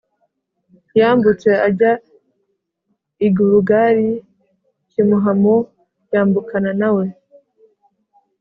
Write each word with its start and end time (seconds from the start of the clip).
yambutse 0.99 1.49
ajya 1.67 1.91
i 3.25 3.27
Gilugali 3.35 4.09
Kimuhamu 4.89 5.55
yambukana 6.13 6.71
na 6.81 6.89
we 6.95 7.05